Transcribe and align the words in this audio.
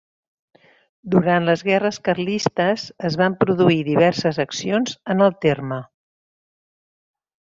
Durant 1.15 1.43
les 1.49 1.63
guerres 1.67 1.99
carlistes 2.09 2.85
es 3.11 3.17
van 3.21 3.35
produir 3.45 3.77
diverses 3.91 4.39
accions 4.47 4.97
en 5.15 5.23
el 5.29 5.39
terme. 5.49 5.81